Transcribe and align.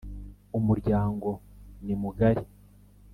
umuryango 0.57 1.29
ni 1.85 1.95
mugari. 2.01 2.43